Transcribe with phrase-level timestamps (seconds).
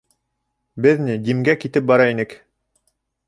[0.85, 2.33] —Беҙ ни, Димгә китеп бара инек...